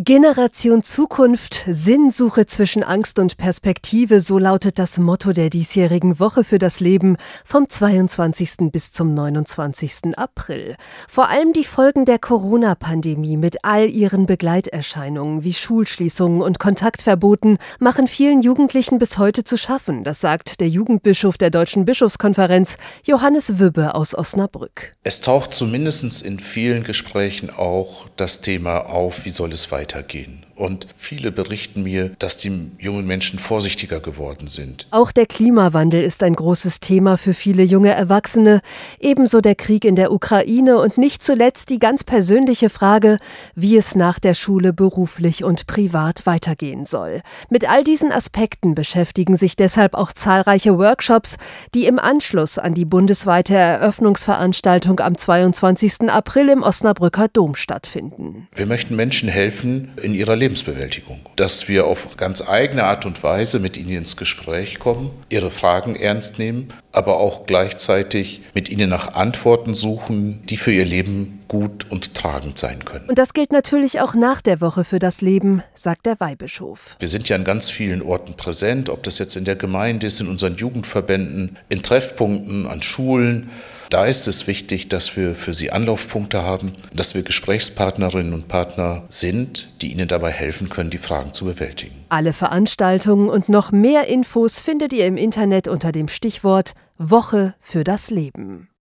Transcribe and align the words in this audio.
Generation 0.00 0.84
Zukunft, 0.84 1.64
Sinnsuche 1.66 2.46
zwischen 2.46 2.84
Angst 2.84 3.18
und 3.18 3.36
Perspektive, 3.36 4.20
so 4.20 4.38
lautet 4.38 4.78
das 4.78 4.98
Motto 4.98 5.32
der 5.32 5.50
diesjährigen 5.50 6.20
Woche 6.20 6.44
für 6.44 6.60
das 6.60 6.78
Leben 6.78 7.16
vom 7.44 7.68
22. 7.68 8.70
bis 8.70 8.92
zum 8.92 9.12
29. 9.12 10.16
April. 10.16 10.76
Vor 11.08 11.28
allem 11.28 11.52
die 11.52 11.64
Folgen 11.64 12.04
der 12.04 12.20
Corona-Pandemie 12.20 13.36
mit 13.36 13.64
all 13.64 13.90
ihren 13.90 14.26
Begleiterscheinungen 14.26 15.42
wie 15.42 15.52
Schulschließungen 15.52 16.42
und 16.42 16.60
Kontaktverboten 16.60 17.58
machen 17.80 18.06
vielen 18.06 18.40
Jugendlichen 18.40 18.98
bis 18.98 19.18
heute 19.18 19.42
zu 19.42 19.58
schaffen, 19.58 20.04
das 20.04 20.20
sagt 20.20 20.60
der 20.60 20.68
Jugendbischof 20.68 21.38
der 21.38 21.50
Deutschen 21.50 21.84
Bischofskonferenz, 21.84 22.76
Johannes 23.04 23.58
Wübbe 23.58 23.96
aus 23.96 24.16
Osnabrück. 24.16 24.92
Es 25.02 25.20
taucht 25.20 25.54
zumindest 25.54 26.22
in 26.22 26.38
vielen 26.38 26.84
Gesprächen 26.84 27.50
auch 27.50 28.08
das 28.14 28.42
Thema 28.42 28.86
auf, 28.86 29.24
wie 29.24 29.30
soll 29.30 29.52
es 29.52 29.72
weitergehen 29.72 29.87
weitergehen. 29.88 30.44
Und 30.58 30.88
viele 30.92 31.30
berichten 31.30 31.84
mir, 31.84 32.10
dass 32.18 32.36
die 32.36 32.72
jungen 32.80 33.06
Menschen 33.06 33.38
vorsichtiger 33.38 34.00
geworden 34.00 34.48
sind. 34.48 34.88
Auch 34.90 35.12
der 35.12 35.26
Klimawandel 35.26 36.02
ist 36.02 36.20
ein 36.24 36.34
großes 36.34 36.80
Thema 36.80 37.16
für 37.16 37.32
viele 37.32 37.62
junge 37.62 37.92
Erwachsene, 37.92 38.60
ebenso 38.98 39.40
der 39.40 39.54
Krieg 39.54 39.84
in 39.84 39.94
der 39.94 40.10
Ukraine 40.10 40.78
und 40.78 40.98
nicht 40.98 41.22
zuletzt 41.22 41.70
die 41.70 41.78
ganz 41.78 42.02
persönliche 42.02 42.70
Frage, 42.70 43.18
wie 43.54 43.76
es 43.76 43.94
nach 43.94 44.18
der 44.18 44.34
Schule 44.34 44.72
beruflich 44.72 45.44
und 45.44 45.68
privat 45.68 46.26
weitergehen 46.26 46.86
soll. 46.86 47.22
Mit 47.50 47.70
all 47.70 47.84
diesen 47.84 48.10
Aspekten 48.10 48.74
beschäftigen 48.74 49.36
sich 49.36 49.54
deshalb 49.54 49.94
auch 49.94 50.12
zahlreiche 50.12 50.76
Workshops, 50.76 51.36
die 51.72 51.86
im 51.86 52.00
Anschluss 52.00 52.58
an 52.58 52.74
die 52.74 52.84
bundesweite 52.84 53.54
Eröffnungsveranstaltung 53.54 54.98
am 54.98 55.16
22. 55.16 56.10
April 56.10 56.48
im 56.48 56.64
Osnabrücker 56.64 57.28
Dom 57.28 57.54
stattfinden. 57.54 58.48
Wir 58.56 58.66
möchten 58.66 58.96
Menschen 58.96 59.28
helfen 59.28 59.92
in 60.02 60.14
ihrer 60.14 60.34
Lebensweise 60.34 60.47
Lebensbewältigung. 60.48 61.20
Dass 61.36 61.68
wir 61.68 61.86
auf 61.86 62.16
ganz 62.16 62.48
eigene 62.48 62.84
Art 62.84 63.04
und 63.04 63.22
Weise 63.22 63.58
mit 63.58 63.76
ihnen 63.76 63.90
ins 63.90 64.16
Gespräch 64.16 64.78
kommen, 64.78 65.10
ihre 65.28 65.50
Fragen 65.50 65.94
ernst 65.94 66.38
nehmen, 66.38 66.68
aber 66.90 67.18
auch 67.18 67.44
gleichzeitig 67.44 68.40
mit 68.54 68.70
ihnen 68.70 68.88
nach 68.88 69.14
Antworten 69.14 69.74
suchen, 69.74 70.40
die 70.46 70.56
für 70.56 70.72
ihr 70.72 70.86
Leben 70.86 71.37
gut 71.48 71.90
und 71.90 72.14
tragend 72.14 72.58
sein 72.58 72.84
können. 72.84 73.08
Und 73.08 73.18
das 73.18 73.32
gilt 73.32 73.52
natürlich 73.52 74.00
auch 74.00 74.14
nach 74.14 74.40
der 74.40 74.60
Woche 74.60 74.84
für 74.84 74.98
das 74.98 75.20
Leben, 75.20 75.62
sagt 75.74 76.06
der 76.06 76.20
Weihbischof. 76.20 76.96
Wir 76.98 77.08
sind 77.08 77.28
ja 77.28 77.36
an 77.36 77.44
ganz 77.44 77.70
vielen 77.70 78.02
Orten 78.02 78.34
präsent, 78.34 78.88
ob 78.88 79.02
das 79.02 79.18
jetzt 79.18 79.36
in 79.36 79.44
der 79.44 79.56
Gemeinde 79.56 80.06
ist, 80.06 80.20
in 80.20 80.28
unseren 80.28 80.54
Jugendverbänden, 80.54 81.58
in 81.68 81.82
Treffpunkten, 81.82 82.66
an 82.66 82.82
Schulen. 82.82 83.50
Da 83.90 84.04
ist 84.04 84.28
es 84.28 84.46
wichtig, 84.46 84.88
dass 84.88 85.16
wir 85.16 85.34
für 85.34 85.54
sie 85.54 85.70
Anlaufpunkte 85.70 86.42
haben, 86.42 86.74
dass 86.92 87.14
wir 87.14 87.22
Gesprächspartnerinnen 87.22 88.34
und 88.34 88.46
Partner 88.46 89.04
sind, 89.08 89.68
die 89.80 89.92
ihnen 89.92 90.08
dabei 90.08 90.30
helfen 90.30 90.68
können, 90.68 90.90
die 90.90 90.98
Fragen 90.98 91.32
zu 91.32 91.46
bewältigen. 91.46 91.94
Alle 92.10 92.34
Veranstaltungen 92.34 93.30
und 93.30 93.48
noch 93.48 93.72
mehr 93.72 94.06
Infos 94.06 94.60
findet 94.60 94.92
ihr 94.92 95.06
im 95.06 95.16
Internet 95.16 95.68
unter 95.68 95.90
dem 95.90 96.08
Stichwort 96.08 96.74
Woche 96.98 97.54
für 97.60 97.82
das 97.82 98.10
Leben. 98.10 98.68